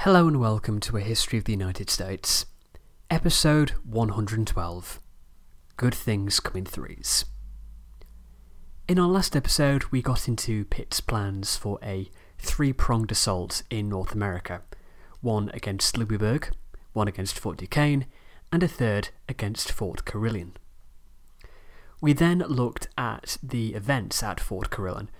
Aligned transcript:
Hello 0.00 0.28
and 0.28 0.38
welcome 0.38 0.78
to 0.80 0.96
A 0.98 1.00
History 1.00 1.38
of 1.38 1.46
the 1.46 1.52
United 1.52 1.90
States, 1.90 2.46
episode 3.10 3.70
112 3.84 5.00
Good 5.76 5.94
Things 5.94 6.38
Come 6.38 6.58
in 6.58 6.64
Threes. 6.66 7.24
In 8.86 8.98
our 9.00 9.08
last 9.08 9.34
episode, 9.34 9.84
we 9.84 10.02
got 10.02 10.28
into 10.28 10.66
Pitt's 10.66 11.00
plans 11.00 11.56
for 11.56 11.80
a 11.82 12.08
three 12.38 12.72
pronged 12.72 13.10
assault 13.10 13.62
in 13.70 13.88
North 13.88 14.12
America 14.12 14.62
one 15.22 15.50
against 15.54 15.96
Louisbourg, 15.96 16.50
one 16.92 17.08
against 17.08 17.38
Fort 17.38 17.56
Duquesne, 17.56 18.04
and 18.52 18.62
a 18.62 18.68
third 18.68 19.08
against 19.28 19.72
Fort 19.72 20.04
Carillon. 20.04 20.52
We 22.00 22.12
then 22.12 22.40
looked 22.40 22.86
at 22.96 23.38
the 23.42 23.74
events 23.74 24.22
at 24.22 24.40
Fort 24.40 24.70
Carillon, 24.70 25.10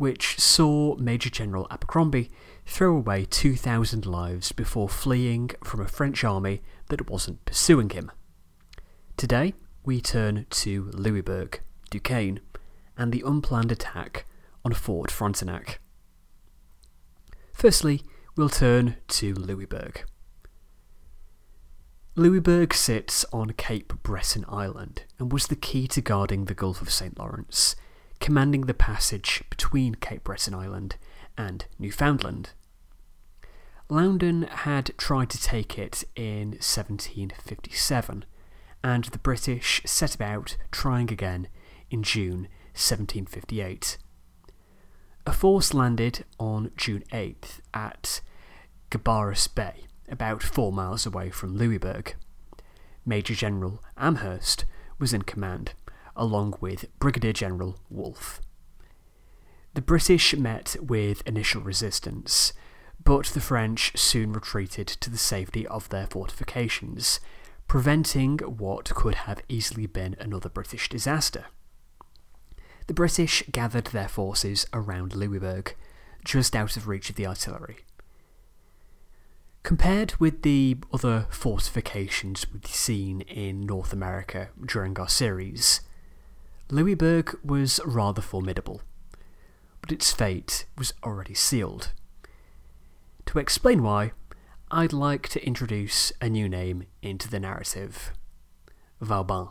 which 0.00 0.40
saw 0.40 0.96
Major 0.96 1.28
General 1.28 1.66
Abercrombie 1.70 2.30
throw 2.64 2.96
away 2.96 3.26
2,000 3.26 4.06
lives 4.06 4.50
before 4.50 4.88
fleeing 4.88 5.50
from 5.62 5.80
a 5.80 5.86
French 5.86 6.24
army 6.24 6.62
that 6.88 7.10
wasn't 7.10 7.44
pursuing 7.44 7.90
him. 7.90 8.10
Today, 9.18 9.52
we 9.84 10.00
turn 10.00 10.46
to 10.48 10.84
Louisbourg, 10.94 11.60
Duquesne, 11.90 12.40
and 12.96 13.12
the 13.12 13.22
unplanned 13.26 13.70
attack 13.70 14.24
on 14.64 14.72
Fort 14.72 15.10
Frontenac. 15.10 15.80
Firstly, 17.52 18.00
we'll 18.38 18.48
turn 18.48 18.96
to 19.08 19.34
Louisbourg. 19.34 20.04
Louisbourg 22.16 22.72
sits 22.72 23.26
on 23.34 23.50
Cape 23.50 23.92
Breton 24.02 24.46
Island 24.48 25.02
and 25.18 25.30
was 25.30 25.48
the 25.48 25.56
key 25.56 25.86
to 25.88 26.00
guarding 26.00 26.46
the 26.46 26.54
Gulf 26.54 26.80
of 26.80 26.88
St. 26.88 27.18
Lawrence, 27.18 27.76
commanding 28.20 28.62
the 28.62 28.74
passage 28.74 29.42
between 29.50 29.94
Cape 29.96 30.24
Breton 30.24 30.54
Island 30.54 30.96
and 31.36 31.64
Newfoundland. 31.78 32.50
Loudon 33.88 34.42
had 34.42 34.92
tried 34.96 35.30
to 35.30 35.42
take 35.42 35.78
it 35.78 36.04
in 36.14 36.50
1757, 36.50 38.24
and 38.84 39.04
the 39.04 39.18
British 39.18 39.82
set 39.84 40.14
about 40.14 40.56
trying 40.70 41.10
again 41.10 41.48
in 41.90 42.02
June 42.02 42.46
1758. 42.74 43.98
A 45.26 45.32
force 45.32 45.74
landed 45.74 46.24
on 46.38 46.70
June 46.76 47.02
8th 47.12 47.60
at 47.74 48.20
Gabarus 48.90 49.52
Bay, 49.52 49.86
about 50.08 50.42
four 50.42 50.72
miles 50.72 51.04
away 51.04 51.30
from 51.30 51.56
Louisbourg. 51.56 52.14
Major 53.04 53.34
General 53.34 53.82
Amherst 53.96 54.64
was 54.98 55.12
in 55.12 55.22
command, 55.22 55.72
along 56.16 56.56
with 56.60 56.86
Brigadier 56.98 57.32
General 57.32 57.78
Wolfe. 57.88 58.40
The 59.74 59.82
British 59.82 60.34
met 60.36 60.76
with 60.80 61.22
initial 61.26 61.62
resistance, 61.62 62.52
but 63.02 63.26
the 63.26 63.40
French 63.40 63.96
soon 63.96 64.32
retreated 64.32 64.88
to 64.88 65.10
the 65.10 65.18
safety 65.18 65.66
of 65.66 65.88
their 65.88 66.06
fortifications, 66.06 67.20
preventing 67.68 68.38
what 68.38 68.92
could 68.94 69.14
have 69.14 69.42
easily 69.48 69.86
been 69.86 70.16
another 70.18 70.48
British 70.48 70.88
disaster. 70.88 71.46
The 72.88 72.94
British 72.94 73.44
gathered 73.52 73.86
their 73.86 74.08
forces 74.08 74.66
around 74.72 75.14
Louisbourg, 75.14 75.76
just 76.24 76.56
out 76.56 76.76
of 76.76 76.88
reach 76.88 77.08
of 77.08 77.16
the 77.16 77.26
artillery. 77.26 77.78
Compared 79.62 80.14
with 80.16 80.42
the 80.42 80.78
other 80.92 81.26
fortifications 81.30 82.46
we've 82.52 82.66
seen 82.66 83.20
in 83.22 83.60
North 83.60 83.92
America 83.92 84.48
during 84.66 84.98
our 84.98 85.08
series, 85.08 85.82
Louisbourg 86.70 87.38
was 87.44 87.80
rather 87.84 88.22
formidable, 88.22 88.82
but 89.80 89.90
its 89.90 90.12
fate 90.12 90.66
was 90.78 90.92
already 91.04 91.34
sealed. 91.34 91.92
To 93.26 93.38
explain 93.38 93.82
why, 93.82 94.12
I'd 94.70 94.92
like 94.92 95.28
to 95.30 95.44
introduce 95.44 96.12
a 96.20 96.28
new 96.28 96.48
name 96.48 96.84
into 97.02 97.28
the 97.28 97.40
narrative 97.40 98.12
Vauban. 99.00 99.48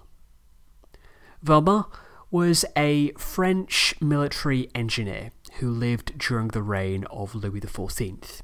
Vauban 1.41 1.83
was 2.31 2.63
a 2.77 3.11
French 3.13 3.95
military 3.99 4.69
engineer 4.73 5.31
who 5.55 5.69
lived 5.69 6.17
during 6.17 6.49
the 6.49 6.61
reign 6.61 7.03
of 7.05 7.35
Louis 7.35 7.59
XIV. 7.59 8.41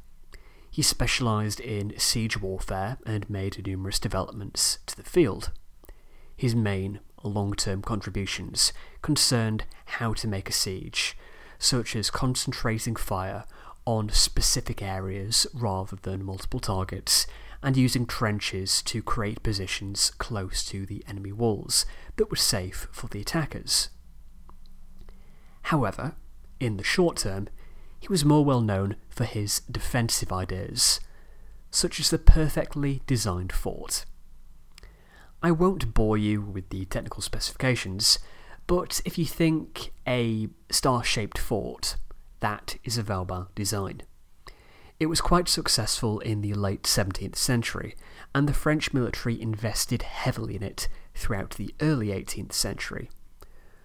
He 0.70 0.82
specialised 0.82 1.62
in 1.62 1.94
siege 1.98 2.42
warfare 2.42 2.98
and 3.06 3.30
made 3.30 3.66
numerous 3.66 4.00
developments 4.00 4.80
to 4.88 4.98
the 4.98 5.04
field. 5.04 5.52
His 6.36 6.56
main 6.56 7.00
long 7.28 7.54
term 7.54 7.82
contributions 7.82 8.74
concerned 9.02 9.66
how 9.86 10.14
to 10.14 10.28
make 10.28 10.50
a 10.50 10.54
siege, 10.54 11.18
such 11.60 11.96
as 11.96 12.10
concentrating 12.10 12.96
fire 12.96 13.46
on 13.86 14.10
specific 14.10 14.82
areas 14.82 15.46
rather 15.54 15.96
than 15.96 16.26
multiple 16.26 16.60
targets, 16.60 17.28
and 17.62 17.78
using 17.78 18.06
trenches 18.06 18.82
to 18.84 19.02
create 19.02 19.44
positions 19.44 20.12
close 20.18 20.64
to 20.66 20.86
the 20.86 21.04
enemy 21.08 21.32
walls 21.32 21.86
that 22.18 22.30
were 22.30 22.36
safe 22.36 22.88
for 22.92 23.08
the 23.08 23.22
attackers. 23.22 23.90
However, 25.64 26.14
in 26.60 26.78
the 26.78 26.84
short 26.84 27.18
term, 27.18 27.48
he 28.00 28.08
was 28.08 28.24
more 28.24 28.46
well 28.46 28.62
known 28.62 28.98
for 29.10 29.24
his 29.24 29.62
defensive 29.62 30.32
ideas, 30.32 31.00
such 31.72 32.00
as 32.00 32.12
the 32.12 32.20
perfectly 32.20 33.02
designed 33.08 33.52
fort. 33.52 34.06
I 35.42 35.52
won't 35.52 35.94
bore 35.94 36.18
you 36.18 36.42
with 36.42 36.70
the 36.70 36.86
technical 36.86 37.22
specifications, 37.22 38.20
but 38.68 39.02
if 39.06 39.18
you 39.18 39.26
think 39.26 39.92
a 40.08 40.50
star 40.70 41.04
shaped 41.04 41.38
fort, 41.38 41.98
that 42.40 42.78
is 42.84 42.98
a 42.98 43.04
Vauban 43.04 43.48
design. 43.56 44.02
It 45.00 45.08
was 45.08 45.20
quite 45.20 45.50
successful 45.50 46.20
in 46.20 46.42
the 46.42 46.54
late 46.54 46.84
17th 46.84 47.36
century, 47.36 47.96
and 48.34 48.48
the 48.48 48.54
French 48.54 48.94
military 48.94 49.40
invested 49.40 50.04
heavily 50.04 50.56
in 50.56 50.64
it 50.64 50.88
throughout 51.14 51.52
the 51.52 51.76
early 51.82 52.08
18th 52.08 52.54
century. 52.54 53.10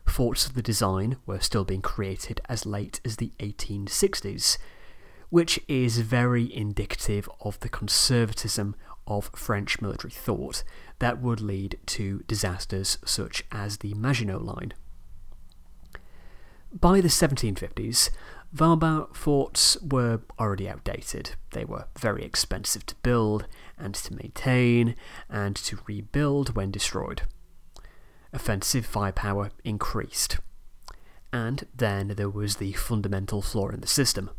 Forts 0.06 0.46
of 0.46 0.54
the 0.54 0.62
design 0.62 1.16
were 1.26 1.40
still 1.40 1.64
being 1.64 1.82
created 1.82 2.40
as 2.48 2.64
late 2.64 3.00
as 3.04 3.16
the 3.16 3.32
1860s, 3.40 4.56
which 5.30 5.60
is 5.68 5.98
very 5.98 6.52
indicative 6.52 7.28
of 7.40 7.58
the 7.60 7.68
conservatism 7.68 8.74
of 9.10 9.30
French 9.34 9.82
military 9.82 10.12
thought 10.12 10.62
that 11.00 11.20
would 11.20 11.40
lead 11.40 11.78
to 11.84 12.22
disasters 12.26 12.96
such 13.04 13.44
as 13.52 13.78
the 13.78 13.92
Maginot 13.92 14.42
Line. 14.42 14.72
By 16.72 17.00
the 17.00 17.08
1750s, 17.08 18.10
Vauban 18.52 19.06
forts 19.12 19.76
were 19.82 20.20
already 20.38 20.68
outdated. 20.68 21.32
They 21.50 21.64
were 21.64 21.86
very 21.98 22.24
expensive 22.24 22.86
to 22.86 22.94
build 23.02 23.46
and 23.76 23.94
to 23.96 24.14
maintain 24.14 24.94
and 25.28 25.56
to 25.56 25.80
rebuild 25.86 26.54
when 26.54 26.70
destroyed. 26.70 27.22
Offensive 28.32 28.86
firepower 28.86 29.50
increased. 29.64 30.38
And 31.32 31.66
then 31.74 32.08
there 32.16 32.30
was 32.30 32.56
the 32.56 32.72
fundamental 32.72 33.42
flaw 33.42 33.68
in 33.68 33.80
the 33.80 33.86
system. 33.88 34.30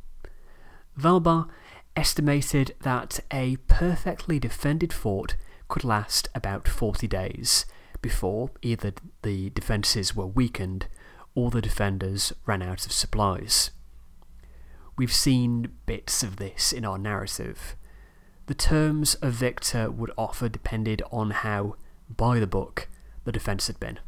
Vauban 0.96 1.48
estimated 1.96 2.76
that 2.82 3.20
a 3.32 3.58
perfectly 3.68 4.40
defended 4.40 4.94
fort 4.94 5.36
could 5.68 5.84
last 5.84 6.28
about 6.34 6.68
40 6.68 7.08
days 7.08 7.66
before 8.02 8.50
either 8.62 8.94
the 9.22 9.50
defences 9.52 10.16
were 10.16 10.26
weakened 10.26 10.88
or 11.36 11.52
the 11.52 11.62
defenders 11.62 12.34
ran 12.46 12.62
out 12.62 12.86
of 12.86 12.92
supplies. 12.92 13.72
We've 14.98 15.14
seen 15.14 15.72
bits 15.86 16.24
of 16.24 16.38
this 16.38 16.74
in 16.74 16.86
our 16.86 16.98
narrative. 16.98 17.76
The 18.48 18.54
terms 18.54 19.16
a 19.22 19.30
victor 19.30 19.90
would 19.90 20.12
offer 20.18 20.50
depended 20.50 21.02
on 21.12 21.32
how, 21.32 21.76
by 22.10 22.40
the 22.40 22.48
book, 22.48 22.90
the 23.24 23.32
defence 23.32 23.68
had 23.68 23.80
been. 23.80 24.00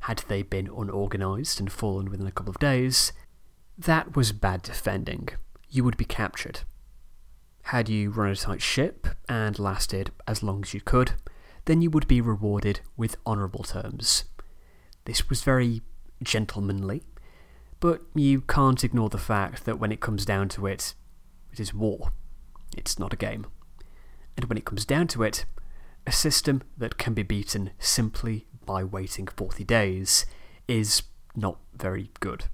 Had 0.00 0.24
they 0.28 0.42
been 0.42 0.68
unorganised 0.68 1.60
and 1.60 1.70
fallen 1.70 2.10
within 2.10 2.26
a 2.26 2.32
couple 2.32 2.50
of 2.50 2.58
days, 2.58 3.12
that 3.78 4.16
was 4.16 4.32
bad 4.32 4.62
defending. 4.62 5.28
You 5.68 5.84
would 5.84 5.96
be 5.96 6.04
captured. 6.04 6.60
Had 7.70 7.88
you 7.88 8.10
run 8.10 8.30
a 8.30 8.36
tight 8.36 8.62
ship 8.62 9.08
and 9.28 9.58
lasted 9.58 10.12
as 10.28 10.40
long 10.40 10.62
as 10.62 10.72
you 10.72 10.80
could, 10.80 11.14
then 11.64 11.82
you 11.82 11.90
would 11.90 12.06
be 12.06 12.20
rewarded 12.20 12.78
with 12.96 13.16
honourable 13.26 13.64
terms. 13.64 14.22
This 15.04 15.28
was 15.28 15.42
very 15.42 15.82
gentlemanly, 16.22 17.02
but 17.80 18.02
you 18.14 18.42
can't 18.42 18.84
ignore 18.84 19.08
the 19.08 19.18
fact 19.18 19.64
that 19.64 19.80
when 19.80 19.90
it 19.90 20.00
comes 20.00 20.24
down 20.24 20.48
to 20.50 20.66
it, 20.68 20.94
it 21.50 21.58
is 21.58 21.74
war. 21.74 22.12
It's 22.76 23.00
not 23.00 23.12
a 23.12 23.16
game. 23.16 23.46
And 24.36 24.44
when 24.44 24.58
it 24.58 24.64
comes 24.64 24.84
down 24.84 25.08
to 25.08 25.24
it, 25.24 25.44
a 26.06 26.12
system 26.12 26.62
that 26.78 26.98
can 26.98 27.14
be 27.14 27.24
beaten 27.24 27.70
simply 27.80 28.46
by 28.64 28.84
waiting 28.84 29.26
40 29.26 29.64
days 29.64 30.24
is 30.68 31.02
not 31.34 31.58
very 31.74 32.10
good. 32.20 32.44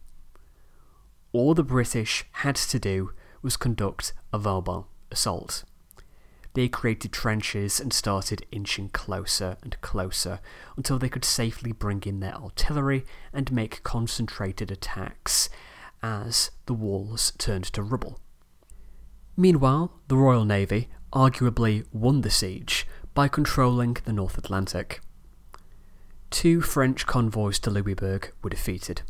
All 1.32 1.52
the 1.52 1.62
British 1.62 2.24
had 2.32 2.56
to 2.56 2.78
do 2.78 3.12
was 3.42 3.58
conduct 3.58 4.14
a 4.32 4.38
Vauban 4.38 4.84
assault. 5.12 5.64
They 6.54 6.68
created 6.68 7.12
trenches 7.12 7.80
and 7.80 7.92
started 7.92 8.44
inching 8.50 8.90
closer 8.90 9.56
and 9.62 9.80
closer 9.80 10.40
until 10.76 10.98
they 10.98 11.08
could 11.08 11.24
safely 11.24 11.72
bring 11.72 12.02
in 12.04 12.20
their 12.20 12.34
artillery 12.34 13.06
and 13.32 13.50
make 13.52 13.82
concentrated 13.82 14.70
attacks 14.70 15.48
as 16.02 16.50
the 16.66 16.74
walls 16.74 17.32
turned 17.38 17.64
to 17.64 17.82
rubble. 17.82 18.20
Meanwhile, 19.36 19.92
the 20.08 20.16
Royal 20.16 20.44
Navy 20.44 20.88
arguably 21.12 21.86
won 21.92 22.20
the 22.20 22.30
siege 22.30 22.86
by 23.14 23.28
controlling 23.28 23.96
the 24.04 24.12
North 24.12 24.36
Atlantic. 24.36 25.00
Two 26.30 26.60
French 26.60 27.06
convoys 27.06 27.58
to 27.60 27.70
Louisbourg 27.70 28.32
were 28.42 28.50
defeated, 28.50 29.02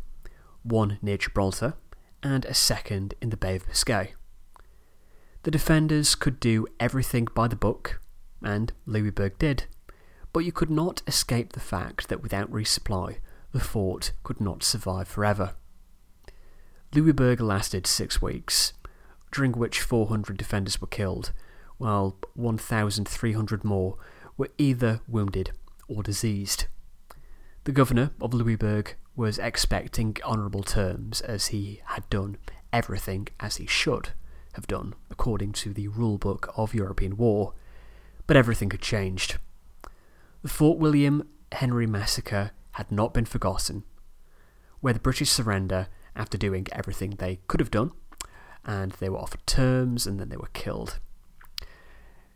one 0.63 0.97
near 1.01 1.17
Gibraltar 1.17 1.73
and 2.21 2.45
a 2.45 2.53
second 2.53 3.15
in 3.21 3.29
the 3.29 3.37
Bay 3.37 3.57
of 3.57 3.67
Biscay. 3.67 4.13
The 5.43 5.51
defenders 5.51 6.15
could 6.15 6.39
do 6.39 6.67
everything 6.79 7.27
by 7.35 7.49
the 7.49 7.57
book, 7.57 7.99
and 8.41 8.71
Louisbourg 8.85 9.37
did, 9.37 9.65
but 10.31 10.45
you 10.45 10.53
could 10.53 10.69
not 10.69 11.01
escape 11.05 11.51
the 11.51 11.59
fact 11.59 12.07
that 12.07 12.23
without 12.23 12.49
resupply, 12.49 13.17
the 13.51 13.59
fort 13.59 14.13
could 14.23 14.39
not 14.39 14.63
survive 14.63 15.09
forever. 15.09 15.55
Louisbourg 16.95 17.41
lasted 17.41 17.85
six 17.85 18.21
weeks, 18.21 18.71
during 19.33 19.51
which 19.51 19.81
400 19.81 20.37
defenders 20.37 20.79
were 20.79 20.87
killed, 20.87 21.33
while 21.77 22.15
1,300 22.35 23.65
more 23.65 23.97
were 24.37 24.49
either 24.57 25.01
wounded 25.09 25.51
or 25.89 26.03
diseased. 26.03 26.67
The 27.65 27.73
governor 27.73 28.11
of 28.21 28.33
Louisbourg 28.33 28.95
was 29.13 29.39
expecting 29.39 30.15
honourable 30.23 30.63
terms 30.63 31.19
as 31.19 31.47
he 31.47 31.81
had 31.87 32.09
done 32.09 32.37
everything 32.71 33.27
as 33.41 33.57
he 33.57 33.65
should 33.65 34.11
have 34.53 34.67
done 34.67 34.95
according 35.09 35.51
to 35.53 35.73
the 35.73 35.87
rulebook 35.87 36.51
of 36.57 36.73
European 36.73 37.17
war, 37.17 37.53
but 38.27 38.37
everything 38.37 38.71
had 38.71 38.81
changed. 38.81 39.37
The 40.41 40.49
Fort 40.49 40.77
William 40.77 41.27
Henry 41.51 41.87
massacre 41.87 42.51
had 42.71 42.91
not 42.91 43.13
been 43.13 43.25
forgotten, 43.25 43.83
where 44.81 44.93
the 44.93 44.99
British 44.99 45.29
surrender 45.29 45.87
after 46.15 46.37
doing 46.37 46.67
everything 46.71 47.11
they 47.11 47.39
could 47.47 47.59
have 47.59 47.71
done, 47.71 47.91
and 48.65 48.91
they 48.93 49.09
were 49.09 49.19
offered 49.19 49.45
terms 49.45 50.05
and 50.07 50.19
then 50.19 50.29
they 50.29 50.37
were 50.37 50.49
killed. 50.53 50.99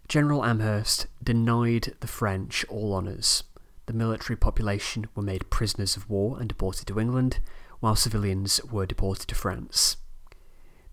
General 0.08 0.46
Amherst 0.46 1.08
denied 1.22 1.96
the 2.00 2.08
French 2.08 2.66
all 2.70 2.94
honours. 2.94 3.44
The 3.88 3.94
military 3.94 4.38
population 4.38 5.08
were 5.16 5.24
made 5.24 5.50
prisoners 5.50 5.98
of 5.98 6.10
war 6.10 6.40
and 6.40 6.48
deported 6.48 6.88
to 6.88 7.00
England, 7.00 7.40
while 7.80 7.96
civilians 7.96 8.64
were 8.72 8.86
deported 8.86 9.28
to 9.28 9.36
France. 9.36 9.98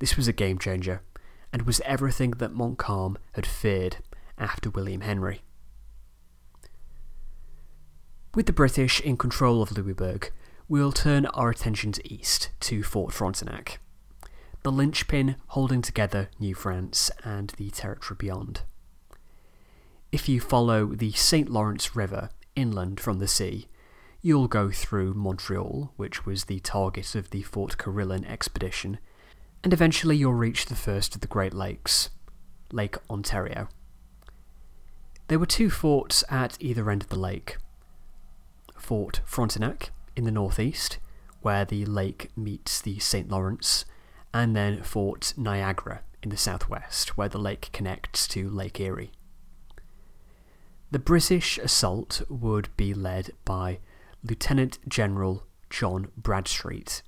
This 0.00 0.16
was 0.16 0.28
a 0.28 0.32
game 0.32 0.58
changer, 0.58 1.02
and 1.54 1.62
was 1.62 1.80
everything 1.84 2.32
that 2.32 2.52
Montcalm 2.52 3.16
had 3.34 3.46
feared 3.46 3.98
after 4.36 4.70
William 4.70 5.02
Henry. 5.02 5.42
With 8.34 8.46
the 8.46 8.52
British 8.52 9.00
in 9.00 9.16
control 9.16 9.62
of 9.62 9.70
Louisbourg, 9.70 10.32
we'll 10.68 10.90
turn 10.90 11.26
our 11.26 11.50
attentions 11.50 12.00
east 12.04 12.50
to 12.58 12.82
Fort 12.82 13.14
Frontenac, 13.14 13.78
the 14.64 14.72
linchpin 14.72 15.36
holding 15.48 15.80
together 15.80 16.28
New 16.40 16.56
France 16.56 17.08
and 17.22 17.50
the 17.50 17.70
territory 17.70 18.16
beyond. 18.18 18.62
If 20.10 20.28
you 20.28 20.40
follow 20.40 20.86
the 20.86 21.12
St. 21.12 21.48
Lawrence 21.48 21.94
River 21.94 22.30
inland 22.56 22.98
from 22.98 23.20
the 23.20 23.28
sea, 23.28 23.68
you'll 24.20 24.48
go 24.48 24.72
through 24.72 25.14
Montreal, 25.14 25.92
which 25.96 26.26
was 26.26 26.46
the 26.46 26.58
target 26.58 27.14
of 27.14 27.30
the 27.30 27.42
Fort 27.42 27.78
Carillon 27.78 28.24
expedition, 28.24 28.98
and 29.64 29.72
eventually 29.72 30.14
you'll 30.14 30.34
reach 30.34 30.66
the 30.66 30.76
first 30.76 31.14
of 31.14 31.22
the 31.22 31.26
Great 31.26 31.54
Lakes, 31.54 32.10
Lake 32.70 32.96
Ontario. 33.08 33.68
There 35.28 35.38
were 35.38 35.46
two 35.46 35.70
forts 35.70 36.22
at 36.28 36.58
either 36.60 36.90
end 36.90 37.02
of 37.02 37.08
the 37.08 37.18
lake 37.18 37.56
Fort 38.76 39.22
Frontenac 39.24 39.90
in 40.14 40.24
the 40.24 40.30
northeast, 40.30 40.98
where 41.40 41.64
the 41.64 41.86
lake 41.86 42.30
meets 42.36 42.82
the 42.82 42.98
St. 42.98 43.30
Lawrence, 43.30 43.86
and 44.34 44.54
then 44.54 44.82
Fort 44.82 45.32
Niagara 45.38 46.02
in 46.22 46.28
the 46.28 46.36
southwest, 46.36 47.16
where 47.16 47.30
the 47.30 47.38
lake 47.38 47.70
connects 47.72 48.28
to 48.28 48.50
Lake 48.50 48.78
Erie. 48.78 49.12
The 50.90 50.98
British 50.98 51.56
assault 51.56 52.20
would 52.28 52.68
be 52.76 52.92
led 52.92 53.30
by 53.46 53.78
Lieutenant 54.22 54.78
General 54.86 55.46
John 55.70 56.08
Bradstreet, 56.18 57.02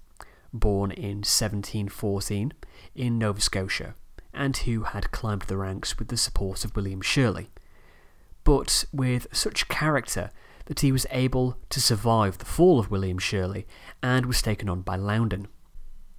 born 0.52 0.90
in 0.90 1.19
1714 1.19 2.52
in 2.94 3.19
Nova 3.19 3.40
Scotia, 3.40 3.94
and 4.32 4.56
who 4.58 4.82
had 4.82 5.10
climbed 5.10 5.43
the 5.43 5.56
ranks 5.56 5.98
with 5.98 6.08
the 6.08 6.16
support 6.16 6.64
of 6.64 6.75
William 6.76 7.00
Shirley, 7.00 7.50
but 8.44 8.84
with 8.93 9.26
such 9.32 9.69
character 9.69 10.31
that 10.66 10.81
he 10.81 10.93
was 10.93 11.06
able 11.10 11.56
to 11.70 11.81
survive 11.81 12.38
the 12.38 12.44
fall 12.44 12.78
of 12.78 12.90
William 12.90 13.19
Shirley 13.19 13.66
and 14.02 14.26
was 14.26 14.43
taken 14.43 14.69
on 14.69 14.82
by 14.82 14.96
Loudon. 14.96 15.48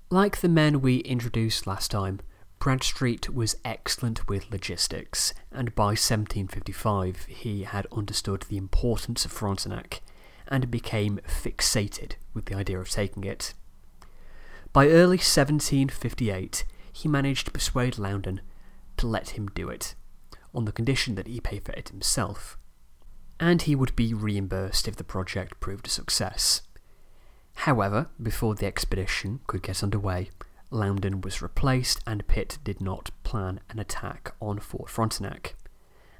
Like 0.09 0.37
the 0.37 0.49
men 0.49 0.81
we 0.81 0.97
introduced 0.99 1.67
last 1.67 1.91
time, 1.91 2.21
Bradstreet 2.59 3.29
was 3.29 3.55
excellent 3.63 4.27
with 4.27 4.49
logistics, 4.51 5.33
and 5.51 5.75
by 5.75 5.93
1755 5.95 7.25
he 7.25 7.63
had 7.63 7.87
understood 7.91 8.43
the 8.43 8.57
importance 8.57 9.25
of 9.25 9.31
Frontenac 9.31 10.01
and 10.47 10.71
became 10.71 11.19
fixated 11.27 12.13
with 12.33 12.45
the 12.45 12.55
idea 12.55 12.79
of 12.79 12.89
taking 12.89 13.23
it. 13.23 13.53
By 14.73 14.87
early 14.87 15.17
1758, 15.17 16.65
he 16.91 17.07
managed 17.07 17.45
to 17.47 17.51
persuade 17.51 17.97
Loudon 17.97 18.41
to 18.97 19.07
let 19.07 19.31
him 19.31 19.47
do 19.47 19.69
it, 19.69 19.95
on 20.53 20.65
the 20.65 20.71
condition 20.71 21.15
that 21.15 21.27
he 21.27 21.39
pay 21.39 21.59
for 21.59 21.71
it 21.73 21.89
himself 21.89 22.57
and 23.39 23.63
he 23.63 23.75
would 23.75 23.95
be 23.95 24.13
reimbursed 24.13 24.87
if 24.87 24.95
the 24.95 25.03
project 25.03 25.59
proved 25.59 25.87
a 25.87 25.91
success. 25.91 26.61
However, 27.55 28.07
before 28.21 28.55
the 28.55 28.65
expedition 28.65 29.39
could 29.47 29.61
get 29.61 29.83
underway, 29.83 30.29
Loudon 30.69 31.21
was 31.21 31.41
replaced 31.41 32.01
and 32.05 32.27
Pitt 32.27 32.57
did 32.63 32.81
not 32.81 33.11
plan 33.23 33.59
an 33.69 33.79
attack 33.79 34.33
on 34.41 34.59
Fort 34.59 34.89
Frontenac, 34.89 35.55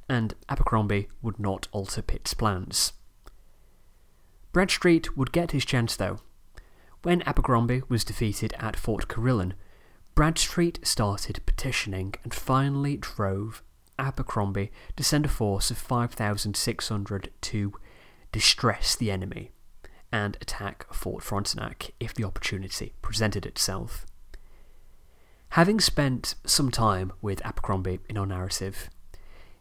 and 0.08 0.36
Abercrombie 0.48 1.10
would 1.22 1.40
not 1.40 1.68
alter 1.72 2.02
Pitt's 2.02 2.34
plans. 2.34 2.94
Bradstreet 4.54 5.18
would 5.18 5.32
get 5.32 5.52
his 5.52 5.66
chance 5.66 5.96
though. 5.96 6.20
When 7.08 7.22
Abercrombie 7.22 7.84
was 7.88 8.04
defeated 8.04 8.54
at 8.60 8.76
Fort 8.76 9.08
Carillon, 9.08 9.54
Bradstreet 10.14 10.86
started 10.86 11.40
petitioning 11.46 12.16
and 12.22 12.34
finally 12.34 12.98
drove 12.98 13.64
Abercrombie 13.98 14.74
to 14.98 15.04
send 15.06 15.24
a 15.24 15.30
force 15.30 15.72
of 15.72 15.78
5,600 15.78 17.32
to 17.40 17.74
distress 18.34 18.94
the 18.94 19.10
enemy 19.10 19.52
and 20.12 20.36
attack 20.42 20.94
Fort 20.94 21.24
Frontenac 21.24 21.94
if 21.98 22.14
the 22.14 22.26
opportunity 22.26 22.92
presented 23.02 23.46
itself. 23.46 24.06
Having 25.52 25.80
spent 25.80 26.36
some 26.46 26.72
time 26.72 27.14
with 27.22 27.42
Abercrombie 27.46 28.00
in 28.10 28.18
our 28.18 28.26
narrative, 28.26 28.90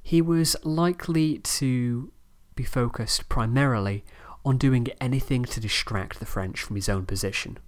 he 0.02 0.20
was 0.20 0.56
likely 0.64 1.38
to 1.38 2.10
be 2.56 2.64
focused 2.64 3.28
primarily 3.28 4.04
on 4.46 4.56
doing 4.56 4.86
anything 5.00 5.44
to 5.44 5.60
distract 5.60 6.20
the 6.20 6.24
French 6.24 6.62
from 6.62 6.76
his 6.76 6.88
own 6.88 7.04
position. 7.04 7.58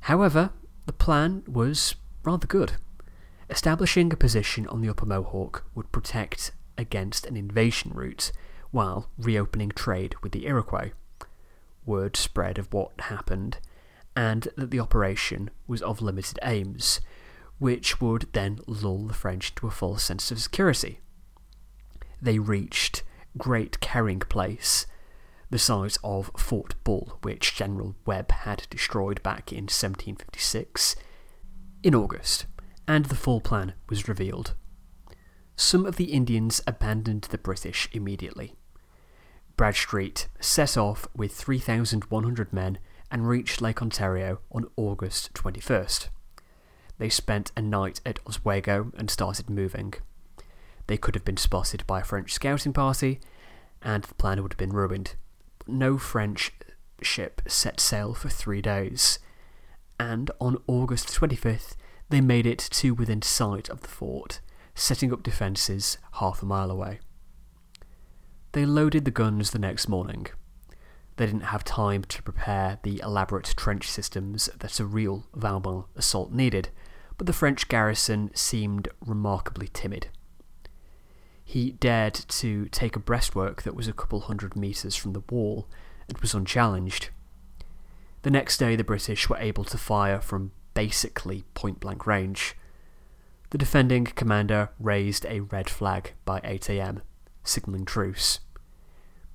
However, 0.00 0.50
the 0.84 0.92
plan 0.92 1.42
was 1.46 1.94
rather 2.22 2.46
good. 2.46 2.72
Establishing 3.48 4.12
a 4.12 4.16
position 4.16 4.66
on 4.66 4.82
the 4.82 4.90
Upper 4.90 5.06
Mohawk 5.06 5.64
would 5.74 5.90
protect 5.90 6.52
against 6.76 7.24
an 7.24 7.36
invasion 7.36 7.92
route 7.94 8.30
while 8.72 9.08
reopening 9.16 9.70
trade 9.70 10.14
with 10.22 10.32
the 10.32 10.46
Iroquois. 10.46 10.92
Word 11.86 12.14
spread 12.16 12.58
of 12.58 12.72
what 12.72 12.92
happened 12.98 13.58
and 14.14 14.48
that 14.56 14.70
the 14.70 14.80
operation 14.80 15.50
was 15.66 15.80
of 15.80 16.02
limited 16.02 16.38
aims, 16.42 17.00
which 17.58 18.02
would 18.02 18.28
then 18.32 18.60
lull 18.66 19.06
the 19.06 19.14
French 19.14 19.54
to 19.54 19.66
a 19.66 19.70
false 19.70 20.02
sense 20.02 20.30
of 20.30 20.40
security. 20.40 21.00
They 22.20 22.38
reached 22.38 23.02
Great 23.38 23.80
Carrying 23.80 24.20
Place, 24.20 24.86
the 25.54 25.58
site 25.60 25.96
of 26.02 26.32
Fort 26.36 26.74
Bull, 26.82 27.20
which 27.22 27.54
General 27.54 27.94
Webb 28.04 28.32
had 28.32 28.66
destroyed 28.70 29.22
back 29.22 29.52
in 29.52 29.66
1756, 29.66 30.96
in 31.84 31.94
August 31.94 32.46
and 32.88 33.04
the 33.04 33.14
full 33.14 33.40
plan 33.40 33.74
was 33.88 34.08
revealed. 34.08 34.54
Some 35.54 35.86
of 35.86 35.94
the 35.94 36.12
Indians 36.12 36.60
abandoned 36.66 37.28
the 37.30 37.38
British 37.38 37.88
immediately. 37.92 38.56
Bradstreet 39.56 40.26
set 40.40 40.76
off 40.76 41.06
with 41.14 41.30
3,100 41.30 42.52
men 42.52 42.80
and 43.08 43.28
reached 43.28 43.62
Lake 43.62 43.80
Ontario 43.80 44.40
on 44.50 44.66
August 44.76 45.34
21st. 45.34 46.08
They 46.98 47.08
spent 47.08 47.52
a 47.56 47.62
night 47.62 48.00
at 48.04 48.18
Oswego 48.26 48.90
and 48.96 49.08
started 49.08 49.48
moving. 49.48 49.94
They 50.88 50.96
could 50.96 51.14
have 51.14 51.24
been 51.24 51.36
spotted 51.36 51.86
by 51.86 52.00
a 52.00 52.04
French 52.04 52.32
scouting 52.32 52.72
party, 52.72 53.20
and 53.80 54.02
the 54.02 54.14
plan 54.14 54.42
would 54.42 54.54
have 54.54 54.58
been 54.58 54.72
ruined. 54.72 55.14
No 55.66 55.98
French 55.98 56.52
ship 57.02 57.42
set 57.46 57.80
sail 57.80 58.14
for 58.14 58.28
three 58.28 58.60
days, 58.60 59.18
and 59.98 60.30
on 60.40 60.58
August 60.66 61.08
25th, 61.08 61.74
they 62.10 62.20
made 62.20 62.46
it 62.46 62.58
to 62.58 62.94
within 62.94 63.22
sight 63.22 63.68
of 63.68 63.80
the 63.80 63.88
fort, 63.88 64.40
setting 64.74 65.12
up 65.12 65.22
defences 65.22 65.98
half 66.14 66.42
a 66.42 66.46
mile 66.46 66.70
away. 66.70 67.00
They 68.52 68.66
loaded 68.66 69.04
the 69.04 69.10
guns 69.10 69.50
the 69.50 69.58
next 69.58 69.88
morning. 69.88 70.26
They 71.16 71.26
didn't 71.26 71.42
have 71.42 71.64
time 71.64 72.04
to 72.04 72.22
prepare 72.22 72.78
the 72.82 73.00
elaborate 73.00 73.54
trench 73.56 73.88
systems 73.88 74.48
that 74.56 74.80
a 74.80 74.84
real 74.84 75.26
Vauban 75.34 75.84
assault 75.96 76.32
needed, 76.32 76.70
but 77.16 77.26
the 77.26 77.32
French 77.32 77.68
garrison 77.68 78.30
seemed 78.34 78.88
remarkably 79.00 79.68
timid. 79.68 80.08
He 81.44 81.72
dared 81.72 82.14
to 82.14 82.66
take 82.66 82.96
a 82.96 83.00
breastwork 83.00 83.62
that 83.62 83.76
was 83.76 83.86
a 83.86 83.92
couple 83.92 84.20
hundred 84.20 84.56
metres 84.56 84.96
from 84.96 85.12
the 85.12 85.22
wall 85.30 85.68
and 86.08 86.18
was 86.18 86.34
unchallenged. 86.34 87.10
The 88.22 88.30
next 88.30 88.56
day, 88.56 88.74
the 88.74 88.82
British 88.82 89.28
were 89.28 89.36
able 89.36 89.64
to 89.64 89.78
fire 89.78 90.20
from 90.20 90.52
basically 90.72 91.44
point 91.54 91.80
blank 91.80 92.06
range. 92.06 92.56
The 93.50 93.58
defending 93.58 94.06
commander 94.06 94.70
raised 94.80 95.26
a 95.26 95.40
red 95.40 95.68
flag 95.68 96.14
by 96.24 96.40
8am, 96.40 97.02
signalling 97.44 97.84
truce. 97.84 98.40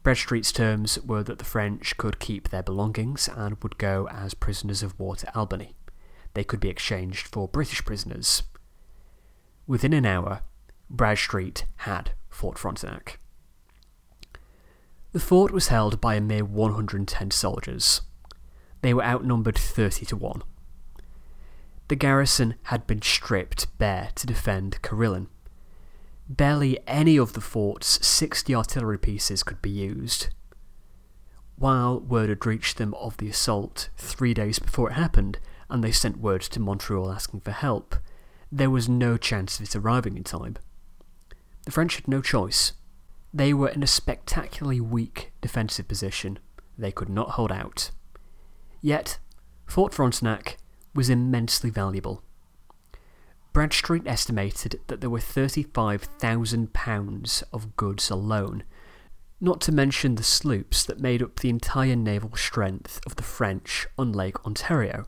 Bradstreet's 0.02 0.52
terms 0.52 1.00
were 1.04 1.24
that 1.24 1.38
the 1.38 1.46
French 1.46 1.96
could 1.98 2.20
keep 2.20 2.50
their 2.50 2.64
belongings 2.64 3.30
and 3.34 3.62
would 3.62 3.78
go 3.78 4.08
as 4.12 4.34
prisoners 4.34 4.82
of 4.82 5.00
war 5.00 5.16
to 5.18 5.38
Albany. 5.38 5.76
They 6.34 6.44
could 6.44 6.60
be 6.60 6.70
exchanged 6.70 7.28
for 7.28 7.48
British 7.48 7.86
prisoners. 7.86 8.44
Within 9.68 9.94
an 9.94 10.06
hour, 10.06 10.42
Bradstreet 10.90 11.66
had 11.78 12.12
Fort 12.30 12.58
Frontenac. 12.58 13.20
The 15.12 15.20
fort 15.20 15.52
was 15.52 15.68
held 15.68 16.00
by 16.00 16.16
a 16.16 16.22
mere 16.22 16.46
110 16.46 17.32
soldiers. 17.32 18.02
They 18.82 18.94
were 18.94 19.04
outnumbered 19.04 19.58
30 19.58 20.06
to 20.08 20.16
1. 20.16 20.44
The 21.88 21.96
garrison 21.96 22.56
had 22.64 22.86
been 22.86 23.02
stripped 23.02 23.76
bare 23.80 24.10
to 24.16 24.28
defend 24.28 24.82
Carillon. 24.84 25.28
Barely 26.28 26.80
any 26.88 27.18
of 27.18 27.34
the 27.34 27.42
fort's 27.42 28.06
60 28.06 28.54
artillery 28.54 29.00
pieces 29.00 29.42
could 29.42 29.62
be 29.62 29.72
used. 29.72 30.30
While 31.56 32.00
word 32.00 32.30
had 32.30 32.46
reached 32.46 32.78
them 32.78 32.94
of 32.94 33.18
the 33.18 33.30
assault 33.30 33.90
three 33.98 34.36
days 34.36 34.60
before 34.60 34.92
it 34.92 34.94
happened, 34.94 35.40
and 35.70 35.84
they 35.84 35.92
sent 35.92 36.20
word 36.20 36.42
to 36.44 36.60
Montreal 36.60 37.12
asking 37.12 37.42
for 37.42 37.52
help, 37.52 37.96
there 38.52 38.70
was 38.70 38.88
no 38.88 39.18
chance 39.18 39.60
of 39.60 39.66
it 39.66 39.76
arriving 39.76 40.16
in 40.16 40.24
time. 40.24 40.58
The 41.66 41.72
French 41.72 41.96
had 41.96 42.08
no 42.08 42.22
choice. 42.22 42.74
They 43.34 43.54
were 43.54 43.70
in 43.70 43.84
a 43.84 43.88
spectacularly 43.88 44.82
weak 44.82 45.32
defensive 45.42 45.88
position. 45.88 46.40
They 46.78 46.92
could 46.92 47.10
not 47.10 47.32
hold 47.32 47.52
out. 47.52 47.90
Yet, 48.82 49.18
Fort 49.66 49.94
Frontenac 49.94 50.58
was 50.96 51.10
immensely 51.10 51.70
valuable. 51.70 52.24
Bradstreet 53.54 54.08
estimated 54.08 54.80
that 54.88 55.02
there 55.02 55.10
were 55.10 55.20
£35,000 55.20 57.44
of 57.52 57.76
goods 57.76 58.10
alone, 58.10 58.64
not 59.42 59.62
to 59.62 59.72
mention 59.72 60.16
the 60.16 60.24
sloops 60.24 60.84
that 60.86 61.00
made 61.00 61.22
up 61.22 61.40
the 61.40 61.50
entire 61.50 61.96
naval 61.96 62.36
strength 62.36 63.00
of 63.06 63.16
the 63.16 63.24
French 63.24 63.88
on 63.98 64.12
Lake 64.12 64.46
Ontario. 64.46 65.06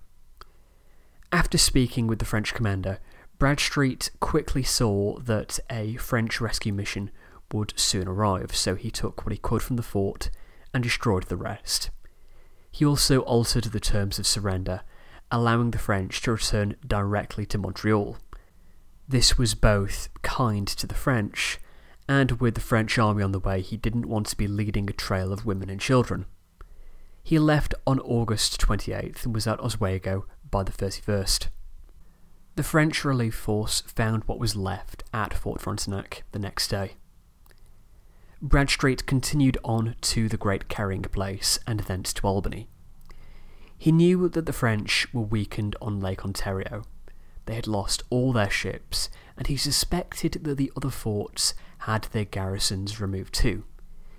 After 1.32 1.58
speaking 1.58 2.08
with 2.08 2.20
the 2.20 2.26
French 2.26 2.54
commander, 2.54 3.00
Bradstreet 3.42 4.12
quickly 4.20 4.62
saw 4.62 5.18
that 5.18 5.60
a 5.68 5.96
French 5.96 6.40
rescue 6.40 6.72
mission 6.72 7.10
would 7.52 7.74
soon 7.76 8.08
arrive, 8.08 8.56
so 8.56 8.76
he 8.76 8.92
took 8.92 9.26
what 9.26 9.32
he 9.32 9.40
could 9.40 9.64
from 9.64 9.78
the 9.78 9.82
fort 9.82 10.30
and 10.76 10.84
destroyed 10.84 11.24
the 11.24 11.36
rest. 11.36 11.90
He 12.70 12.86
also 12.86 13.22
altered 13.22 13.64
the 13.64 13.80
terms 13.80 14.20
of 14.20 14.28
surrender, 14.28 14.82
allowing 15.32 15.72
the 15.72 15.80
French 15.80 16.22
to 16.22 16.34
return 16.34 16.76
directly 16.86 17.48
to 17.48 17.58
Montreal. 17.58 18.18
This 19.08 19.40
was 19.40 19.56
both 19.56 20.10
kind 20.22 20.68
to 20.68 20.86
the 20.86 20.94
French, 20.94 21.58
and 22.08 22.34
with 22.34 22.54
the 22.54 22.62
French 22.62 23.00
army 23.00 23.24
on 23.24 23.32
the 23.32 23.40
way, 23.40 23.62
he 23.62 23.76
didn't 23.76 24.08
want 24.08 24.28
to 24.28 24.38
be 24.38 24.48
leading 24.48 24.88
a 24.88 24.94
trail 24.94 25.34
of 25.34 25.48
women 25.48 25.72
and 25.72 25.82
children. 25.82 26.28
He 27.24 27.40
left 27.40 27.74
on 27.88 28.00
August 28.02 28.62
28th 28.62 29.26
and 29.26 29.34
was 29.34 29.48
at 29.48 29.60
Oswego 29.60 30.28
by 30.52 30.62
the 30.62 30.72
31st. 30.72 31.48
The 32.56 32.64
French 32.64 33.06
relief 33.06 33.36
force 33.36 33.82
found 33.82 34.24
what 34.26 34.40
was 34.40 34.58
left 34.58 35.04
at 35.14 35.34
Fort 35.34 35.62
Frontenac 35.62 36.24
the 36.34 36.40
next 36.40 36.68
day. 36.68 36.94
Bradstreet 38.42 39.06
continued 39.06 39.58
on 39.64 39.96
to 40.02 40.28
the 40.28 40.38
Great 40.38 40.68
Carrying 40.68 41.04
Place 41.04 41.60
and 41.66 41.82
thence 41.82 42.12
to 42.14 42.28
Albany. 42.28 42.68
He 43.78 43.92
knew 43.92 44.28
that 44.28 44.46
the 44.46 44.54
French 44.54 45.08
were 45.14 45.22
weakened 45.22 45.76
on 45.82 46.02
Lake 46.02 46.26
Ontario. 46.26 46.84
They 47.46 47.56
had 47.56 47.68
lost 47.68 48.04
all 48.10 48.34
their 48.34 48.50
ships, 48.50 49.10
and 49.38 49.48
he 49.48 49.58
suspected 49.58 50.44
that 50.44 50.58
the 50.58 50.72
other 50.76 50.90
forts 50.90 51.54
had 51.80 52.04
their 52.12 52.26
garrisons 52.26 53.00
removed 53.00 53.34
too. 53.34 53.64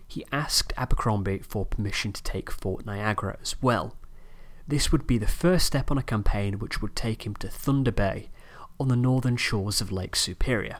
He 0.08 0.24
asked 0.32 0.72
Abercrombie 0.76 1.40
for 1.40 1.66
permission 1.66 2.12
to 2.12 2.22
take 2.22 2.50
Fort 2.50 2.86
Niagara 2.86 3.38
as 3.42 3.60
well, 3.62 3.96
this 4.72 4.90
would 4.90 5.06
be 5.06 5.18
the 5.18 5.26
first 5.26 5.66
step 5.66 5.90
on 5.90 5.98
a 5.98 6.02
campaign 6.02 6.58
which 6.58 6.80
would 6.80 6.96
take 6.96 7.26
him 7.26 7.34
to 7.36 7.46
Thunder 7.46 7.92
Bay 7.92 8.30
on 8.80 8.88
the 8.88 8.96
northern 8.96 9.36
shores 9.36 9.82
of 9.82 9.92
Lake 9.92 10.16
Superior. 10.16 10.78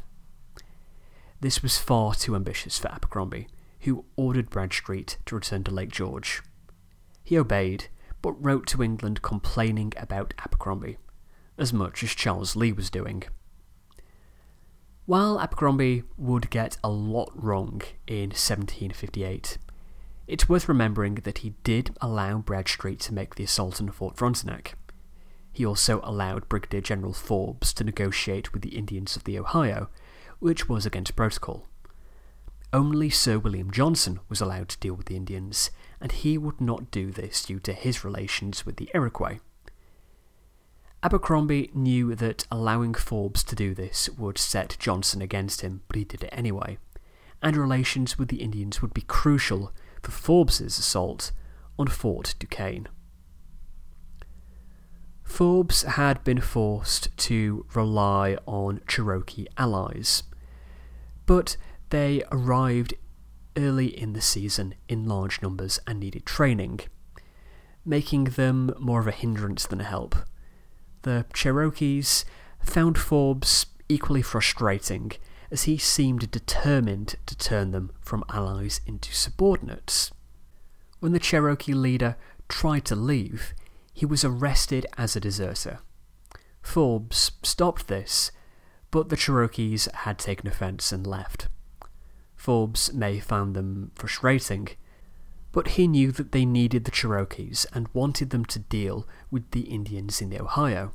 This 1.43 1.63
was 1.63 1.77
far 1.77 2.15
too 2.15 2.35
ambitious 2.35 2.79
for 2.79 2.91
Abercrombie, 2.91 3.49
who 3.81 4.07
ordered 4.17 4.49
Bradstreet 4.49 5.19
to 5.27 5.35
return 5.35 5.63
to 5.65 5.71
Lake 5.71 5.91
George. 5.91 6.41
He 7.23 7.37
obeyed, 7.37 7.89
but 8.23 8.33
wrote 8.43 8.67
to 8.69 8.83
England 8.83 9.21
complaining 9.21 9.93
about 9.99 10.33
Abercrombie, 10.39 10.97
as 11.59 11.75
much 11.75 12.03
as 12.03 12.15
Charles 12.15 12.57
Lee 12.57 12.73
was 12.73 12.89
doing. 12.89 13.25
While 15.05 15.39
Abercrombie 15.39 16.05
would 16.17 16.49
get 16.49 16.79
a 16.83 16.89
lot 16.89 17.31
wrong 17.35 17.83
in 18.07 18.31
1758, 18.31 19.59
it's 20.27 20.49
worth 20.49 20.69
remembering 20.69 21.17
that 21.17 21.39
he 21.39 21.55
did 21.65 21.95
allow 22.01 22.39
Bradstreet 22.39 23.01
to 23.01 23.15
make 23.15 23.35
the 23.35 23.45
assault 23.45 23.81
on 23.81 23.91
Fort 23.91 24.17
Frontenac. 24.17 24.77
He 25.53 25.67
also 25.67 26.01
allowed 26.03 26.49
Brigadier 26.49 26.81
General 26.81 27.13
Forbes 27.13 27.73
to 27.75 27.85
negotiate 27.85 28.53
with 28.53 28.63
the 28.63 28.77
Indians 28.77 29.17
of 29.17 29.25
the 29.25 29.39
Ohio, 29.39 29.89
which 30.39 30.69
was 30.69 30.87
against 30.87 31.17
protocol. 31.17 31.69
Only 32.73 33.11
Sir 33.11 33.39
William 33.39 33.71
Johnson 33.71 34.21
was 34.31 34.41
allowed 34.41 34.71
to 34.71 34.79
deal 34.79 34.95
with 34.95 35.07
the 35.07 35.17
Indians, 35.17 35.71
and 36.01 36.11
he 36.11 36.39
would 36.39 36.61
not 36.61 36.91
do 36.91 37.11
this 37.11 37.45
due 37.45 37.61
to 37.61 37.75
his 37.75 38.03
relations 38.03 38.65
with 38.65 38.77
the 38.77 38.91
Iroquois. 38.95 39.41
Abercrombie 41.03 41.71
knew 41.75 42.15
that 42.15 42.47
allowing 42.51 42.95
Forbes 42.95 43.45
to 43.45 43.57
do 43.57 43.75
this 43.75 44.09
would 44.11 44.39
set 44.39 44.77
Johnson 44.79 45.21
against 45.21 45.61
him, 45.61 45.83
but 45.89 45.97
he 45.97 46.05
did 46.05 46.23
it 46.23 46.31
anyway, 46.33 46.79
and 47.43 47.57
relations 47.57 48.19
with 48.19 48.29
the 48.29 48.41
Indians 48.41 48.81
would 48.81 48.95
be 48.95 49.03
crucial 49.03 49.73
for 50.03 50.11
Forbes's 50.11 50.79
assault 50.79 51.33
on 51.79 51.87
Fort 51.87 52.35
Duquesne. 52.39 52.89
Forbes 55.23 55.83
had 55.83 56.23
been 56.25 56.41
forced 56.41 57.17
to 57.17 57.65
rely 57.75 58.37
on 58.47 58.81
Cherokee 58.87 59.47
allies, 59.57 60.25
but 61.25 61.57
they 61.91 62.23
arrived 62.31 62.95
early 63.57 63.87
in 63.87 64.13
the 64.13 64.21
season 64.21 64.75
in 64.89 65.09
large 65.09 65.41
numbers 65.41 65.79
and 65.87 66.01
needed 66.01 66.27
training, 66.27 66.81
making 67.85 68.25
them 68.25 68.75
more 68.79 69.01
of 69.01 69.07
a 69.07 69.13
hindrance 69.13 69.67
than 69.67 69.81
a 69.81 69.85
help. 69.85 70.15
The 71.03 71.27
Cherokees 71.33 72.25
found 72.63 72.99
Forbes 72.99 73.67
equally 73.89 74.23
frustrating 74.23 75.13
as 75.53 75.65
he 75.65 75.77
seemed 75.77 76.31
determined 76.31 77.15
to 77.27 77.37
turn 77.37 77.73
them 77.73 77.93
from 78.01 78.25
allies 78.31 78.81
into 78.87 79.13
subordinates. 79.13 80.11
When 80.99 81.13
the 81.13 81.19
Cherokee 81.19 81.75
leader 81.75 82.17
tried 82.49 82.87
to 82.87 82.97
leave, 82.97 83.53
he 83.93 84.07
was 84.07 84.25
arrested 84.25 84.87
as 84.97 85.15
a 85.15 85.21
deserter. 85.21 85.81
Forbes 86.63 87.33
stopped 87.43 87.87
this, 87.87 88.33
but 88.91 89.11
the 89.11 89.17
Cherokees 89.17 89.89
had 89.93 90.19
taken 90.19 90.49
offence 90.49 90.91
and 90.91 91.07
left. 91.07 91.49
Forbes 92.35 92.93
may 92.95 93.17
have 93.17 93.25
found 93.25 93.55
them 93.55 93.93
frustrating, 93.95 94.69
but 95.53 95.69
he 95.69 95.87
knew 95.87 96.13
that 96.13 96.33
they 96.33 96.47
needed 96.47 96.87
the 96.87 96.91
Cherokees 96.91 97.67
and 97.75 97.89
wanted 97.93 98.31
them 98.31 98.47
to 98.47 98.59
deal 98.59 99.07
with 99.31 99.51
the 99.51 99.63
Indians 99.63 100.23
in 100.23 100.31
the 100.31 100.41
Ohio. 100.41 100.93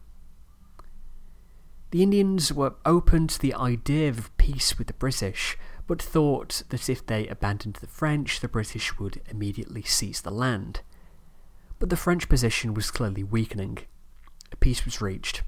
The 1.92 2.04
Indians 2.04 2.52
were 2.52 2.76
open 2.86 3.28
to 3.28 3.40
the 3.40 3.54
idea 3.54 4.10
of 4.10 4.36
peace 4.36 4.78
with 4.78 4.88
the 4.88 4.94
British, 4.94 5.58
but 5.88 6.02
thought 6.02 6.64
that 6.68 6.90
if 6.90 7.06
they 7.06 7.28
abandoned 7.28 7.76
the 7.76 7.88
French, 7.88 8.42
the 8.42 8.50
British 8.50 9.00
would 9.00 9.22
immediately 9.30 9.84
seize 9.84 10.22
the 10.22 10.32
land. 10.32 10.82
But 11.80 11.90
the 11.90 11.96
French 11.96 12.28
position 12.28 12.74
was 12.74 12.92
clearly 12.92 13.24
weakening. 13.24 13.80
A 14.52 14.58
peace 14.58 14.84
was 14.84 15.02
reached. 15.02 15.44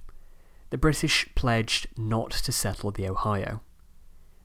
The 0.69 0.77
British 0.77 1.27
pledged 1.35 1.87
not 1.97 2.31
to 2.31 2.53
settle 2.53 2.91
the 2.91 3.09
Ohio. 3.09 3.61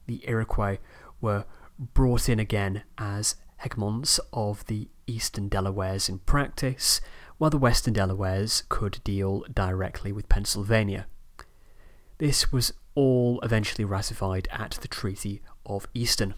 The 0.05 0.21
Iroquois 0.27 0.79
were 1.21 1.45
brought 1.79 2.27
in 2.27 2.39
again 2.39 2.83
as 2.97 3.35
hegemons 3.63 4.19
of 4.33 4.65
the 4.65 4.89
eastern 5.07 5.47
Delawares 5.47 6.09
in 6.09 6.19
practice, 6.19 6.99
while 7.37 7.49
the 7.49 7.57
western 7.57 7.93
Delawares 7.93 8.63
could 8.67 8.99
deal 9.05 9.45
directly 9.53 10.11
with 10.11 10.27
Pennsylvania. 10.27 11.07
This 12.17 12.51
was 12.51 12.73
all 12.93 13.39
eventually 13.41 13.83
ratified 13.83 14.47
at 14.51 14.71
the 14.81 14.87
Treaty 14.87 15.41
of 15.65 15.87
Easton. 15.93 16.33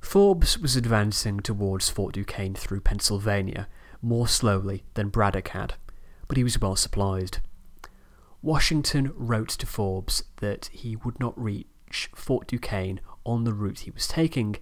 Forbes 0.00 0.58
was 0.58 0.76
advancing 0.76 1.40
towards 1.40 1.90
Fort 1.90 2.14
Duquesne 2.14 2.54
through 2.54 2.80
Pennsylvania 2.80 3.66
more 4.00 4.28
slowly 4.28 4.84
than 4.94 5.08
Braddock 5.08 5.48
had, 5.48 5.74
but 6.28 6.36
he 6.36 6.44
was 6.44 6.60
well 6.60 6.76
supplied. 6.76 7.38
Washington 8.42 9.12
wrote 9.16 9.48
to 9.48 9.66
Forbes 9.66 10.22
that 10.36 10.66
he 10.72 10.94
would 10.94 11.18
not 11.18 11.38
reach 11.40 12.10
Fort 12.14 12.46
Duquesne 12.46 13.00
on 13.24 13.44
the 13.44 13.52
route 13.52 13.80
he 13.80 13.90
was 13.90 14.06
taking, 14.06 14.56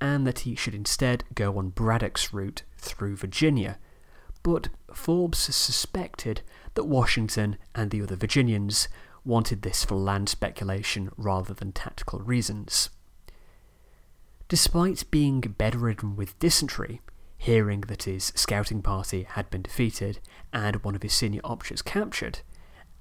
and 0.00 0.26
that 0.26 0.40
he 0.40 0.54
should 0.54 0.74
instead 0.74 1.24
go 1.34 1.58
on 1.58 1.68
Braddock's 1.70 2.32
route 2.32 2.62
through 2.78 3.16
Virginia. 3.16 3.78
But 4.42 4.68
Forbes 4.92 5.38
suspected 5.38 6.42
that 6.74 6.84
Washington 6.84 7.58
and 7.74 7.90
the 7.90 8.02
other 8.02 8.16
Virginians 8.16 8.88
wanted 9.24 9.62
this 9.62 9.84
for 9.84 9.96
land 9.96 10.28
speculation 10.28 11.10
rather 11.16 11.52
than 11.52 11.72
tactical 11.72 12.20
reasons. 12.20 12.90
Despite 14.48 15.10
being 15.10 15.40
bedridden 15.40 16.16
with 16.16 16.38
dysentery, 16.38 17.02
hearing 17.36 17.82
that 17.82 18.04
his 18.04 18.32
scouting 18.34 18.80
party 18.80 19.24
had 19.24 19.50
been 19.50 19.62
defeated 19.62 20.20
and 20.52 20.76
one 20.82 20.94
of 20.94 21.02
his 21.02 21.12
senior 21.12 21.42
officers 21.44 21.82
captured, 21.82 22.40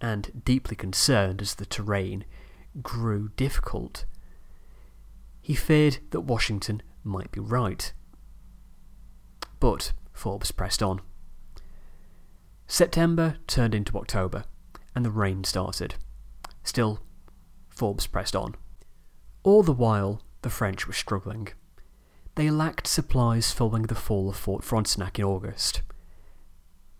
and 0.01 0.43
deeply 0.43 0.75
concerned 0.75 1.41
as 1.41 1.55
the 1.55 1.65
terrain 1.65 2.25
grew 2.81 3.29
difficult, 3.37 4.05
he 5.41 5.55
feared 5.55 5.99
that 6.11 6.21
Washington 6.21 6.83
might 7.03 7.31
be 7.31 7.39
right. 7.39 7.93
But 9.59 9.93
Forbes 10.11 10.51
pressed 10.51 10.83
on. 10.83 11.01
September 12.67 13.37
turned 13.47 13.73
into 13.73 13.97
October, 13.97 14.43
and 14.93 15.05
the 15.05 15.11
rain 15.11 15.43
started. 15.43 15.95
Still, 16.63 16.99
Forbes 17.69 18.07
pressed 18.07 18.35
on. 18.35 18.55
All 19.43 19.63
the 19.63 19.71
while, 19.71 20.21
the 20.41 20.49
French 20.49 20.85
were 20.85 20.93
struggling. 20.93 21.47
They 22.35 22.51
lacked 22.51 22.87
supplies 22.87 23.51
following 23.51 23.83
the 23.83 23.95
fall 23.95 24.29
of 24.29 24.35
Fort 24.35 24.63
Frontenac 24.63 25.17
in 25.17 25.25
August. 25.25 25.81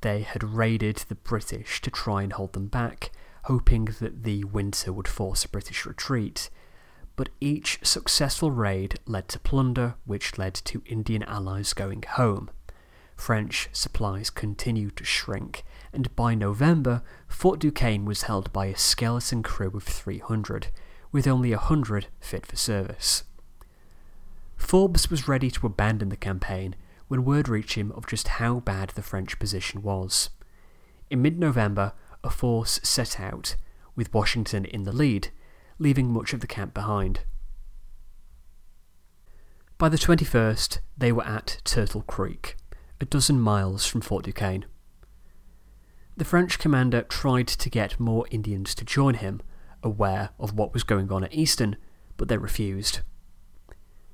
They 0.02 0.22
had 0.22 0.44
raided 0.44 0.98
the 0.98 1.16
British 1.16 1.82
to 1.82 1.92
try 1.92 2.24
and 2.24 2.34
hold 2.34 2.54
them 2.54 2.68
back, 2.68 3.12
hoping 3.44 3.86
that 4.00 4.24
the 4.24 4.46
winter 4.46 4.94
would 4.94 5.08
force 5.08 5.44
a 5.44 5.50
British 5.50 5.86
retreat. 5.86 6.50
But 7.16 7.30
each 7.42 7.80
successful 7.84 8.52
raid 8.52 9.00
led 9.06 9.28
to 9.30 9.40
plunder, 9.40 9.96
which 10.06 10.38
led 10.38 10.54
to 10.54 10.84
Indian 10.86 11.24
allies 11.24 11.74
going 11.74 12.04
home. 12.08 12.50
French 13.18 13.68
supplies 13.74 14.30
continued 14.30 14.96
to 14.96 15.04
shrink, 15.04 15.66
and 15.92 16.16
by 16.16 16.36
November, 16.36 17.02
Fort 17.28 17.60
Duquesne 17.60 18.06
was 18.06 18.24
held 18.24 18.54
by 18.54 18.68
a 18.68 18.78
skeleton 18.78 19.44
crew 19.44 19.72
of 19.76 19.84
300, 19.84 20.68
with 21.12 21.28
only 21.28 21.52
100 21.52 22.08
fit 22.22 22.46
for 22.46 22.56
service. 22.56 23.24
Forbes 24.56 25.10
was 25.10 25.28
ready 25.28 25.52
to 25.52 25.66
abandon 25.66 26.10
the 26.10 26.16
campaign 26.16 26.76
when 27.08 27.26
word 27.26 27.50
reached 27.50 27.74
him 27.74 27.92
of 27.94 28.08
just 28.08 28.28
how 28.28 28.60
bad 28.60 28.90
the 28.92 29.02
French 29.02 29.40
position 29.40 29.82
was. 29.82 30.30
In 31.10 31.22
mid 31.22 31.40
November, 31.40 31.94
a 32.24 32.30
force 32.30 32.80
set 32.84 33.20
out, 33.20 33.56
with 33.96 34.14
Washington 34.14 34.66
in 34.66 34.84
the 34.84 34.92
lead, 34.92 35.30
leaving 35.80 36.12
much 36.12 36.34
of 36.34 36.42
the 36.42 36.48
camp 36.48 36.74
behind. 36.74 37.22
By 39.78 39.90
the 39.90 39.98
21st, 39.98 40.80
they 40.98 41.12
were 41.12 41.26
at 41.26 41.62
Turtle 41.64 42.02
Creek, 42.02 42.58
a 43.00 43.06
dozen 43.06 43.40
miles 43.40 43.86
from 43.86 44.02
Fort 44.02 44.26
Duquesne. 44.26 44.66
The 46.16 46.26
French 46.26 46.58
commander 46.58 47.04
tried 47.04 47.48
to 47.48 47.70
get 47.70 48.00
more 48.00 48.26
Indians 48.32 48.74
to 48.76 48.86
join 48.86 49.16
him, 49.16 49.42
aware 49.84 50.30
of 50.40 50.54
what 50.54 50.74
was 50.74 50.84
going 50.84 51.12
on 51.12 51.24
at 51.24 51.34
Easton, 51.34 51.76
but 52.18 52.28
they 52.28 52.38
refused. 52.38 53.02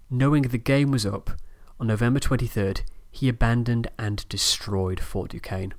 Knowing 0.09 0.43
the 0.43 0.57
game 0.57 0.91
was 0.91 1.05
up, 1.05 1.31
on 1.79 1.87
November 1.87 2.19
23rd, 2.19 2.81
he 3.09 3.29
abandoned 3.29 3.89
and 3.97 4.27
destroyed 4.27 4.99
Fort 4.99 5.31
Duquesne. 5.31 5.73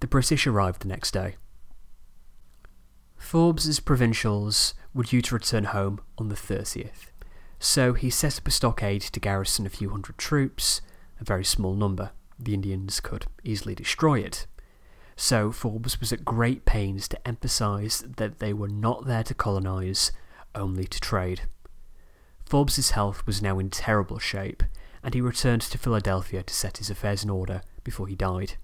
The 0.00 0.06
British 0.06 0.46
arrived 0.46 0.82
the 0.82 0.88
next 0.88 1.12
day. 1.12 1.36
Forbes's 3.16 3.80
provincials 3.80 4.74
were 4.92 5.04
due 5.04 5.22
to 5.22 5.34
return 5.34 5.64
home 5.64 6.00
on 6.18 6.28
the 6.28 6.34
30th, 6.34 7.10
so 7.58 7.94
he 7.94 8.10
set 8.10 8.36
up 8.36 8.48
a 8.48 8.50
stockade 8.50 9.02
to 9.02 9.20
garrison 9.20 9.64
a 9.64 9.70
few 9.70 9.90
hundred 9.90 10.18
troops, 10.18 10.82
a 11.22 11.24
very 11.24 11.44
small 11.44 11.74
number. 11.74 12.10
The 12.38 12.52
Indians 12.52 13.00
could 13.00 13.26
easily 13.44 13.74
destroy 13.74 14.18
it. 14.18 14.46
So 15.16 15.52
Forbes 15.52 16.00
was 16.00 16.12
at 16.12 16.24
great 16.24 16.64
pains 16.64 17.06
to 17.08 17.28
emphasise 17.28 18.04
that 18.16 18.40
they 18.40 18.52
were 18.52 18.68
not 18.68 19.06
there 19.06 19.22
to 19.24 19.34
colonise, 19.34 20.10
only 20.54 20.84
to 20.84 21.00
trade. 21.00 21.42
Forbes's 22.44 22.90
health 22.90 23.24
was 23.24 23.40
now 23.40 23.58
in 23.58 23.70
terrible 23.70 24.18
shape, 24.18 24.64
and 25.02 25.14
he 25.14 25.20
returned 25.20 25.62
to 25.62 25.78
Philadelphia 25.78 26.42
to 26.42 26.54
set 26.54 26.78
his 26.78 26.90
affairs 26.90 27.22
in 27.22 27.30
order 27.30 27.62
before 27.84 28.08
he 28.08 28.16
died. 28.16 28.54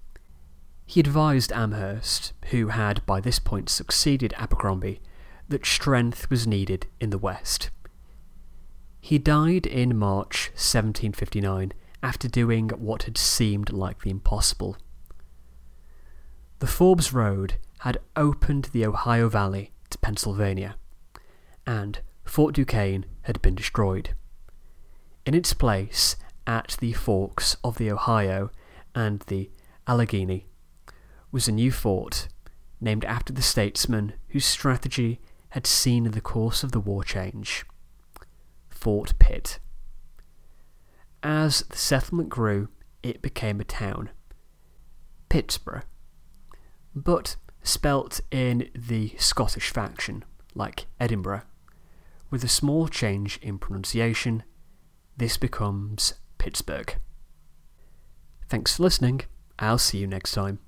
He 0.85 0.99
advised 0.99 1.53
Amherst, 1.53 2.33
who 2.47 2.67
had 2.67 3.05
by 3.05 3.21
this 3.21 3.39
point 3.39 3.69
succeeded 3.69 4.33
Abercrombie, 4.37 4.99
that 5.47 5.65
strength 5.65 6.29
was 6.29 6.45
needed 6.45 6.87
in 6.99 7.09
the 7.09 7.17
West. 7.17 7.69
He 8.99 9.17
died 9.17 9.65
in 9.65 9.97
March 9.97 10.49
1759 10.55 11.73
after 12.01 12.27
doing 12.27 12.69
what 12.69 13.03
had 13.03 13.17
seemed 13.17 13.71
like 13.71 14.01
the 14.01 14.09
impossible. 14.09 14.77
The 16.59 16.67
Forbes 16.67 17.13
Road 17.13 17.55
had 17.79 17.99
opened 18.15 18.65
the 18.65 18.85
Ohio 18.85 19.29
Valley 19.29 19.71
to 19.89 19.97
Pennsylvania, 19.97 20.75
and 21.65 22.01
Fort 22.23 22.55
Duquesne 22.55 23.05
had 23.23 23.41
been 23.41 23.55
destroyed. 23.55 24.11
In 25.25 25.33
its 25.33 25.53
place, 25.53 26.15
at 26.45 26.75
the 26.79 26.93
forks 26.93 27.57
of 27.63 27.77
the 27.77 27.91
Ohio 27.91 28.49
and 28.95 29.21
the 29.27 29.49
Allegheny, 29.87 30.47
was 31.31 31.47
a 31.47 31.51
new 31.51 31.71
fort 31.71 32.27
named 32.81 33.05
after 33.05 33.31
the 33.31 33.41
statesman 33.41 34.13
whose 34.29 34.45
strategy 34.45 35.19
had 35.49 35.65
seen 35.67 36.11
the 36.11 36.21
course 36.21 36.63
of 36.63 36.71
the 36.71 36.79
war 36.79 37.03
change 37.03 37.65
Fort 38.69 39.13
Pitt. 39.19 39.59
As 41.21 41.61
the 41.69 41.77
settlement 41.77 42.29
grew, 42.29 42.69
it 43.03 43.21
became 43.21 43.59
a 43.59 43.65
town, 43.65 44.09
Pittsburgh, 45.27 45.83
but 46.95 47.35
spelt 47.61 48.21
in 48.31 48.69
the 48.73 49.13
Scottish 49.17 49.69
faction, 49.69 50.23
like 50.55 50.85
Edinburgh. 50.99 51.41
With 52.29 52.43
a 52.43 52.47
small 52.47 52.87
change 52.87 53.37
in 53.41 53.57
pronunciation, 53.57 54.43
this 55.17 55.35
becomes 55.37 56.13
Pittsburgh. 56.37 56.95
Thanks 58.47 58.77
for 58.77 58.83
listening. 58.83 59.21
I'll 59.57 59.77
see 59.77 59.97
you 59.97 60.07
next 60.07 60.31
time. 60.31 60.59